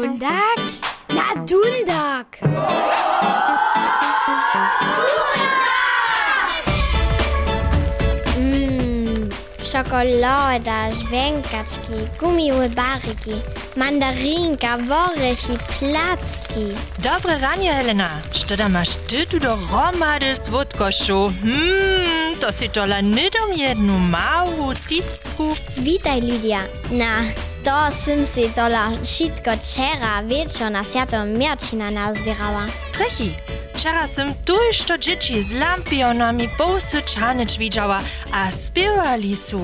[0.00, 0.56] Mundak?
[1.12, 2.40] Na, Dundak!
[8.38, 9.28] Mmm,
[9.62, 13.34] Schokolade, Schwenkatschki, gumiły baryki,
[13.76, 16.74] mandarinka, woryki, Platzki.
[16.98, 18.08] Dobre ranie, Helena.
[18.34, 21.32] Što masz ty tu do romady z wódkością?
[21.44, 25.54] Mmm, to si tola nie dom jednu małą tipku.
[25.78, 26.60] Witaj, Lidia.
[26.90, 27.10] Na,
[27.64, 32.64] To sem si dola šitko včeraj večer na sjato Merčina nazbirala.
[32.92, 33.34] Trehi,
[33.74, 38.00] včeraj sem tujšto džiči z lampionami povsod čanič videla,
[38.32, 39.60] a spevali so.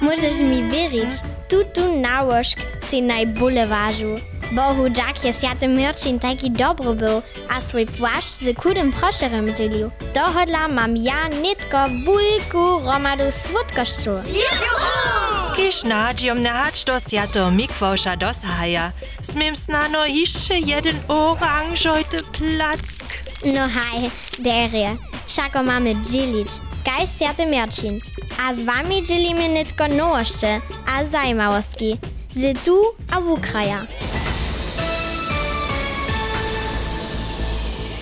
[0.00, 4.33] Možeš mi veriti, tudi tu naložk si najbolje važil.
[4.54, 9.90] Bohu Jack jest Sjaty Merčin taki dobry był, a swój płaszcz z kudym proszerem dzielił.
[10.14, 14.10] Dohodla mam ja nitko wulku romadu słodkościu.
[15.56, 18.92] Kisz nadziom nehać do sjato mikwosza dosahaja.
[19.22, 22.82] Smiem snano jeszcze jeden oranżojty plack.
[23.44, 24.96] No haj, derje,
[25.28, 26.48] szako mamy dzielić.
[26.84, 28.00] Kaj Sjaty Merčin.
[28.46, 30.46] A z wami dzielimy nitko nowości,
[30.86, 31.98] a zajmałostki.
[32.36, 33.86] Z tu a w Ukraja.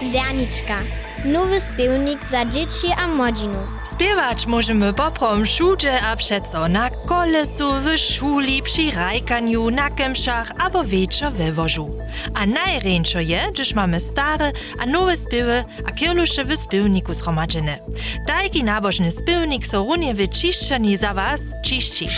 [0.00, 0.78] Zerniczka.
[1.24, 3.58] Nowy spełnik za dzieci a młodzinu.
[3.84, 10.84] Spiewać możemy poprom wszudzie a przeco na kolesu, w szuli, przy rajkaniu, na kemszach albo
[10.84, 11.90] wieczor we wożu.
[12.34, 17.78] A najręczo je, gdyż mamy stare a nowe spiewy a kierlusze w spełniku zgromadzone.
[18.26, 22.08] Taki nabożny spełnik so runie wyczyszczeni za was czyści.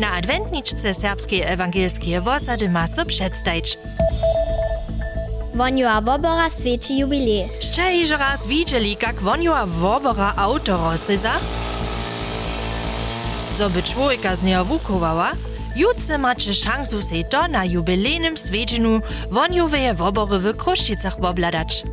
[0.00, 3.04] Na adwentniczce serbskiej ewangelskiej wosady ma so.
[5.58, 7.48] Woniła wobora świeci jubilej.
[7.60, 11.32] Ще iż raz widzieli, jak woniła wobora auto rozryza?
[13.52, 15.32] Zoby człowieka z niego wukowała,
[15.76, 21.84] jutce macie szansu se to na jubilejnym swiedzieniu wonioweje wobory w Kruszczycach obladać.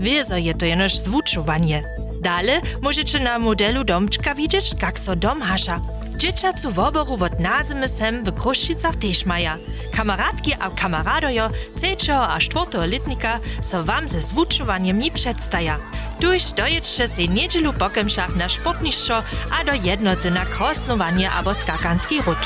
[0.00, 1.82] Wiezo je to jenoż zwuczowanie.
[2.20, 5.80] Dale możecie na modelu domczka widzieć, jak so dom hasza.
[6.16, 9.58] Dzieciacu woboru wot nazymy sem w Kruszczycach też maja.
[9.92, 15.78] Kamaradki a kamaradojo trzeciego a czwartego letnika so wam ze zwuczowaniem nie przedstaja.
[16.20, 19.22] Tuż dojedźcie se niedzielu po kemszach na sportniszczo
[19.60, 22.38] a do jednoty na krosnowanie albo skakanski ród.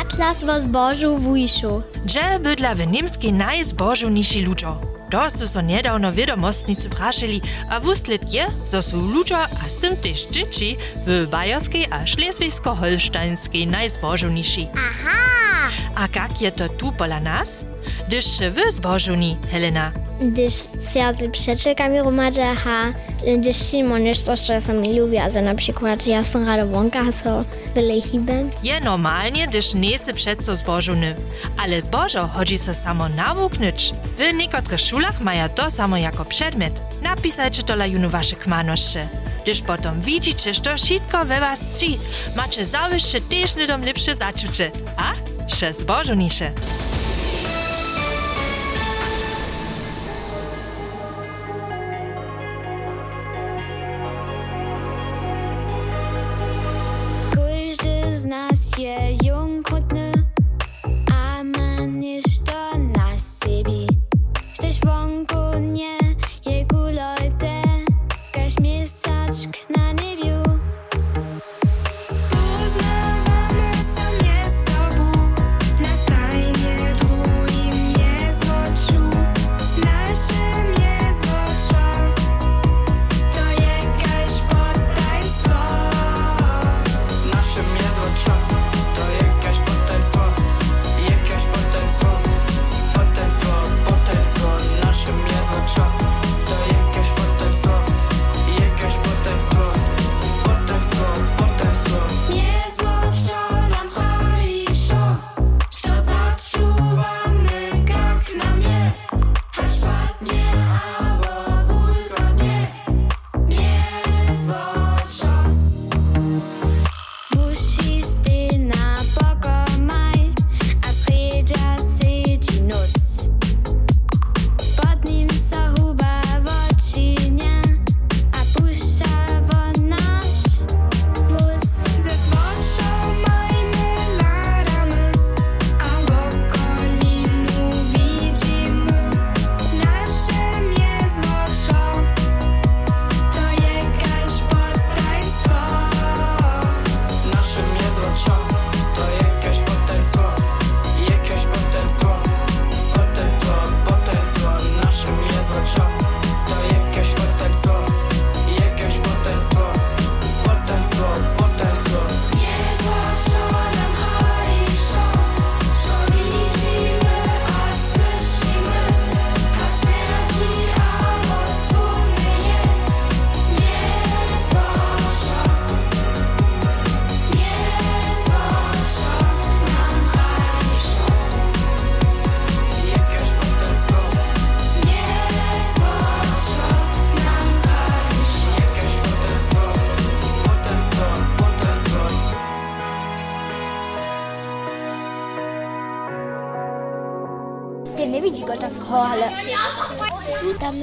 [0.00, 1.82] Atlas wo zbożu wujszu.
[2.04, 4.93] Gdzie bydla w niemskiej najzbożowniejsi ludzo?
[5.14, 9.96] To su so niedawno wiadomostnicy praszyli, a wuslet je, zo su ludzo, a z tym
[9.96, 10.76] też dzieci,
[11.06, 14.68] w bajerskiej a szleswigsko-holsztańskiej najzbożowniejsi.
[14.74, 15.70] Aha!
[15.94, 17.64] A jak je to tu pola nas?
[18.08, 19.92] Gdyż czy wy zbożowni, Helena?
[20.20, 22.92] Gdyż serce przeczekami romadze, ha,
[23.38, 27.44] gdyż Simon jeszcze to, co mi lubi, also na przykład ja sam rada wonka, so
[27.74, 28.50] wyle hibem.
[28.62, 31.16] Je normalnie, gdyż nie sy przeco zbożowny.
[31.62, 33.94] Ale zbożo chodzi se samo nawuknyć.
[34.18, 36.72] W niektórych szulach mają to samo jako przedmiot.
[37.02, 39.08] Napisajcie to la junu wasze kmanosze.
[39.42, 41.98] Gdyż potom widzicie, że wszystko we was ci,
[42.36, 44.70] macie zawyższe też nidom lepsze zaczucie.
[44.96, 45.12] A?
[45.48, 46.52] Še zbożownisze.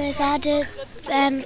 [0.09, 0.65] Zady
[1.09, 1.44] um.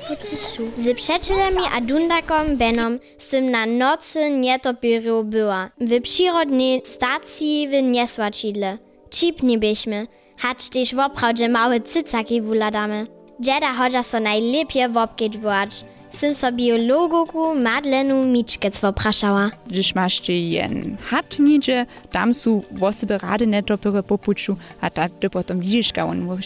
[0.78, 5.70] Z przyjacielami a dundakom Benom sym na nocy nietopiru była.
[5.78, 8.78] W przyrodnej stacji w Niesłaczidle.
[9.12, 10.08] Cipni byśmy,
[10.38, 13.08] hacz też woprawdzie małe cycaki wuladamy.
[13.40, 15.86] Dzieda chodza so najlepiej wopkieć byłać.
[16.10, 19.50] Sym so biologuku Madlenu Miczkec wopraszała.
[19.68, 25.30] Gdyż masz ty jen hat nidzie, tam są wosyby rady netopyry popuczu, a tak ty
[25.30, 26.38] potem widzisz, ka on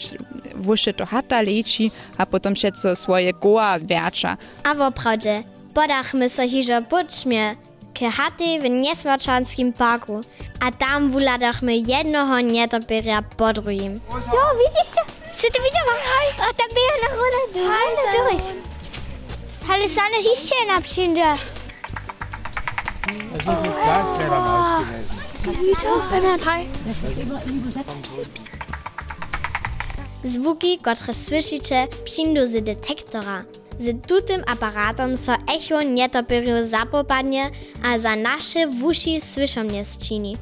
[0.55, 4.37] wuszy to hata leči, a potem všetko swoje goa wiercza.
[4.63, 7.55] A woprawdzie, podachmy so hižo pučmie
[7.93, 10.21] k chaty w Niesłaczanskim parku,
[10.59, 13.93] a tam wuladachmy jednoho nietopiria po drugim.
[14.11, 15.01] Jo, widzisz to?
[15.35, 15.93] Co ty widziała?
[16.39, 17.69] A tam była na górze.
[17.69, 18.68] Hej, natürlich.
[19.71, 21.33] Ale sana jeszcze jedna przyjdzie.
[30.23, 33.43] Zwuki, które słyszycie, przyjdą z detektora.
[33.77, 37.51] Z tutym aparatem so echo nietopiru zapopadnie,
[37.83, 40.37] a za nasze wuši słyszą nie zczyni.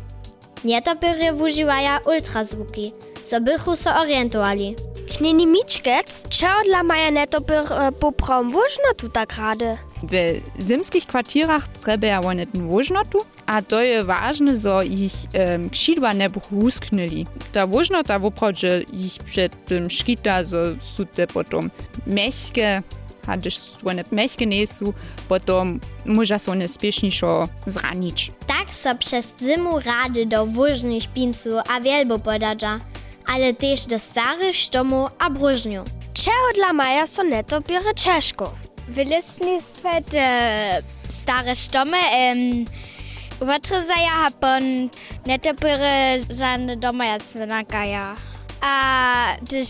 [0.64, 4.76] Nietopiry używają ultrazvuki, so bychu so orientowali.
[5.08, 9.78] Knini Mičkec, čeo dla maja netopir uh, poprom vužno tu tak rade.
[10.04, 15.70] W zimskich kwartierach treba ja one ten wožnotu, a to je ważne, zo ich um,
[15.70, 17.26] kšidła ne brusknili.
[17.54, 21.72] Ta wožnota woprawdzie ich przed tym szkita, zo su te potom
[22.08, 22.84] mechke,
[23.28, 24.94] a gdyż one mechke nie są,
[25.28, 28.32] potom może so one spieszniejszo zranić.
[28.48, 32.80] Tak so przez zimu rady do wóżnych pincu a wielbo podadza,
[33.34, 35.88] ale też do starych sztomów a brużniów.
[36.14, 38.54] Čeo dla maja so netopire češko.
[38.88, 42.66] W listnictwie te stare stomy um,
[43.42, 44.90] uvatryzaja hapon
[45.26, 48.16] netopyry żadne doma jasnakaja.
[48.62, 49.68] A gdyż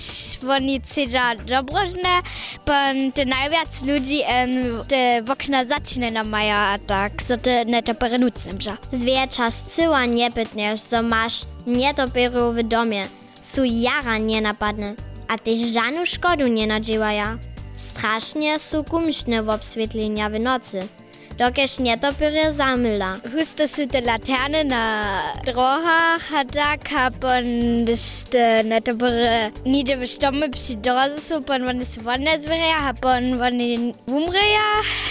[0.50, 2.22] oni cedza dobrożne,
[2.66, 7.66] pon te najwiac ludzi um, te w okna zaczyna na maja, a tak, so te
[7.66, 8.78] netopyry nucem, że.
[8.92, 13.08] Zwiercza z cyła nie pytniesz, so masz nietopiru w domie,
[13.54, 14.96] su jara nie napadne,
[15.28, 17.38] a też żadną szkodu nie nadziewaja.
[17.76, 20.88] Strasznie su kumszne w obswietlenia w nocy,
[21.38, 23.20] dokeż nietopiry zamyla.
[23.32, 27.46] Huste su te laterne na drogach, a tak, a pon
[27.84, 32.94] gdyż te netopyry nigdy w stomy przy drodze su, pon oni su wolne zwierzę, a
[32.94, 34.68] pon oni umrzeja,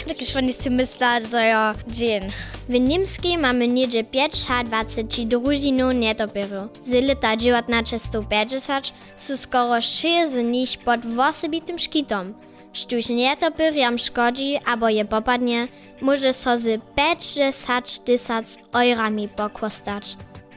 [0.08, 2.32] dokeż oni su myślą, że ja dzień.
[2.68, 6.68] W Niemskiej mamy niedzie 520 drużinów nietopiru.
[6.82, 12.34] Z lata 1950 su skoro 6 z nich pod osobitym szkitom.
[12.72, 15.68] Sztuś nietopyriam szkodzi, albo je popadnie,
[16.00, 20.16] może so z 50 tysac eurami pokostać.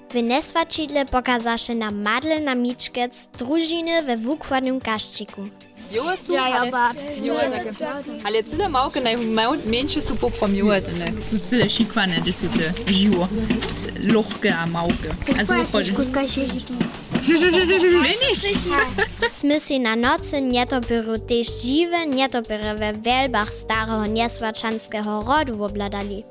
[0.10, 4.80] W Neswačidle pokazaše na Madle na Mičkec družiny we wukładnym.
[5.92, 6.96] Jo, su, ja, ja, aber...
[7.24, 7.34] Jo,
[8.24, 10.82] ale cyle małke najmniejsze są popromiłe,
[11.22, 13.28] są cyle szikwane, gdy są te żyło,
[14.00, 15.16] lochke a małke.
[15.40, 15.94] Also, chodzi.
[19.30, 26.24] Smysli na nocy nietopiru też dziwe nietopiry we wielbach starego niesłaczanskiego rodu obladali.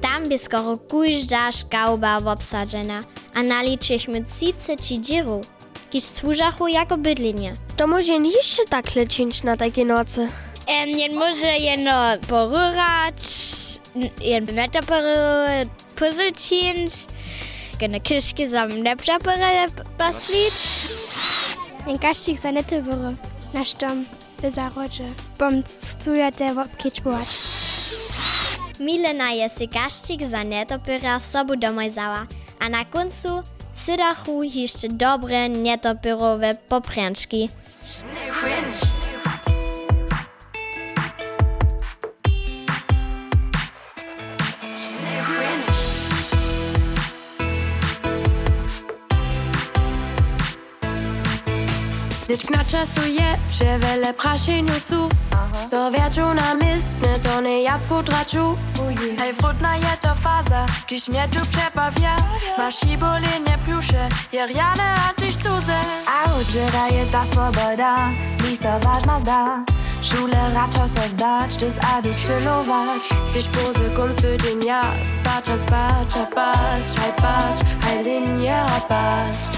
[0.00, 3.02] Tam by skoro każda szkauba obsadzena,
[3.34, 5.46] a naliczyliśmy cice czy dzirów,
[5.90, 7.54] kiż służachu jako bydlinie.
[7.76, 10.28] To może nie jeszcze tak lecieć na takie nocy.
[10.68, 11.92] Um, jen może jeno
[12.28, 13.22] porurać,
[14.20, 15.16] jen netopyry
[15.96, 16.92] puzzle cięć,
[17.78, 19.66] gene kiszki sam netopyry
[19.98, 20.54] baslić.
[21.86, 23.16] Ein kaścik za netopyry,
[23.54, 24.04] nasz dom
[24.42, 25.04] w zarodzie,
[25.38, 25.62] bom
[25.98, 27.28] cuja te wopkieć byłać.
[28.80, 32.26] Milena je si kaščik za netopira sobu domoj zała,
[32.60, 33.42] a na końcu
[33.72, 37.48] sydachu jeszcze dobre netopyrowe popręczki.
[52.36, 55.08] Liczna czasu je, przewele praszeniu su
[55.70, 58.56] Co wieczu na mistne, to nie jacku traczu
[59.18, 62.16] Hej, frutna je to faza, kiś mnie tu przepawia.
[62.58, 65.78] Masz i bolenie piusze, jer ja nie antyś cudze.
[66.08, 68.08] A uczyra je ta swoboda,
[68.44, 69.64] mi so ważna zda.
[70.02, 73.02] Szule racza se wzdać, dys a dys chillować
[73.34, 74.82] Kiś pozy kunsty dnia,
[75.20, 79.55] spacza, spacza, paść Hej, paść, hej, linia, paść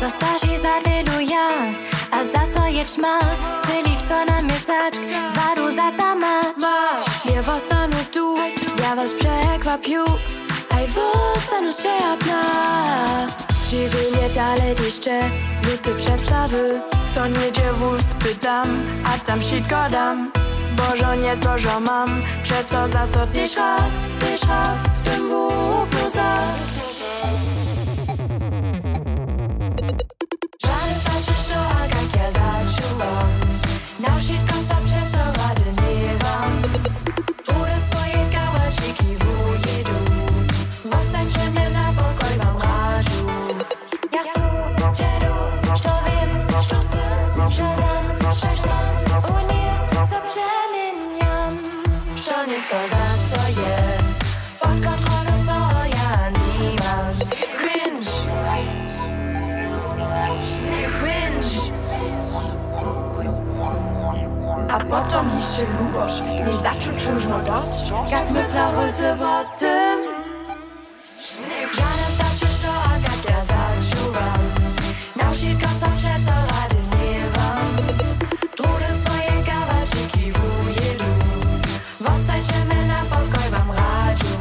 [0.00, 1.48] To starzy zawiedują
[2.10, 3.20] A za je ćma
[3.66, 4.94] Celić co na mysać
[5.34, 6.56] Zadu za tamat
[7.24, 8.34] Nie wostanu tu
[8.82, 10.04] Ja was przekwapiu
[10.70, 12.42] Aj wostanu się apna
[13.68, 15.20] Dziwienie dalej jeszcze
[15.64, 16.80] Luty przedstawy.
[17.14, 20.30] Co nie dziewus pytam A tam wszystko dam.
[20.66, 26.14] Zbożo nie zbożo mam Przeco za co tyś raz Tyś raz Z tym w plus
[27.24, 27.65] us.
[65.16, 70.00] Lubosz Nie zaczuć różno dość Jak my za rolce w tym.
[71.74, 74.40] Żadne staczysz to, a jak ja zaczuwam
[75.16, 76.22] Na wszystko co przez
[78.56, 81.04] Trudy swoje kawaczyki wujedu
[82.00, 84.36] Wostajcie na pokoj wam radiu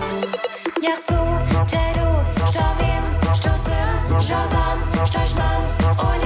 [0.82, 1.18] Ja chcę
[1.68, 2.08] dziedu,
[2.52, 5.62] što wiem, što sym, što znam, szczęść mam
[6.00, 6.25] O nie,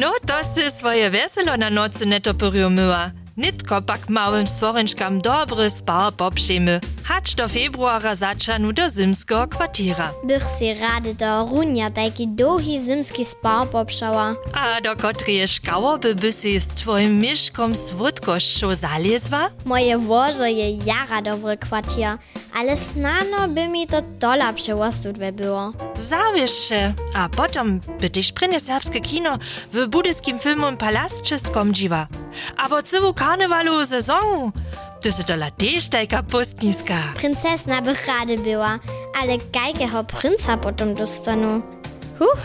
[0.00, 3.10] No, to si swoje weselo na nocy netopyriu myła.
[3.36, 6.80] Nitko pak małym stworenczkam dobry spar poprzemy.
[7.10, 10.12] Hacz do februara zaczanu do zimskiego kwartiera.
[10.24, 14.34] Bych si rady do runia taki długi zimski spar popszała.
[14.54, 19.50] A do kotreje szkałoby by si z twoim mieszkom słodkością zalezła?
[19.64, 22.18] Moje łoże je jara dobry kwartier,
[22.54, 25.72] ale snano by mi to dola przełostudwe było.
[25.96, 29.38] Zawieszcze, a potom by tyś prynie serbskie kino
[29.72, 32.06] w budyskim filmom Palastcze skomdziwa.
[32.56, 34.52] Abo cywu karnewalu sezonu,
[35.02, 36.94] to se dola też tajka pustniska.
[37.14, 38.78] Princesna bych rady była,
[39.22, 41.62] ale gajkeho princa potom dostanu.
[42.18, 42.38] Huch,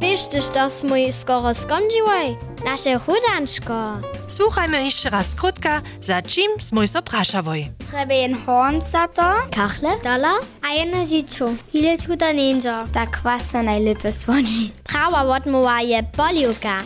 [0.00, 2.36] wiesz tyś to mój skoro skomdziłoj?
[2.64, 3.98] Nasze chudanczko.
[4.28, 7.70] Słuchajmy jeszcze raz krótka, za czym smój so praszawoj.
[7.90, 9.34] Treba en horn za to.
[9.50, 9.90] Kachle?
[10.04, 10.32] Dola?
[10.70, 11.44] A jedno dziecko.
[11.74, 12.84] Ile tu to ninja?
[12.92, 14.72] Ta kwasa najlepiej słodzi.
[14.84, 16.78] Prawa odmowa je poliuka.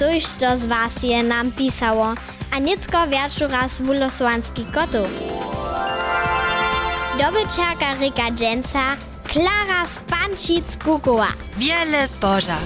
[0.00, 2.14] Tuż to z was je nam pisało,
[2.50, 5.08] a nicko wieczu raz wulosłanski kotów.
[7.18, 11.26] Dobyczerka Rika Dżęca, Klara Spancic-Kukuła.
[11.58, 12.56] Wiele zboża.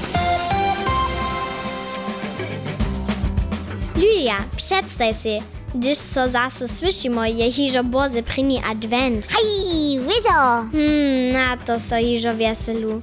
[3.97, 5.43] Julia, przedstaw si,
[5.75, 9.27] gdyż so zase słyszymy, je hiżo bozy prini advent.
[9.27, 10.69] Hej, wizo!
[10.73, 13.01] Hmm, na to so hiżo weselu.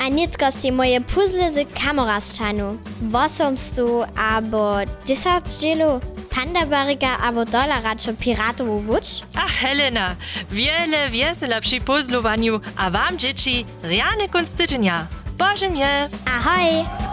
[0.00, 2.78] A nitko si moje puzzle z kamera zczanu.
[3.02, 3.54] Wosom
[4.16, 9.22] albo 10 dzielu, panda barika albo dolara czy piratową wódź.
[9.36, 10.16] Ach, Helena,
[10.50, 15.06] wiele wiesela przy puzzlowaniu, a wam dzieci, riane kunstyczynia.
[15.38, 16.08] Boże mnie!
[16.26, 17.03] Ahoj!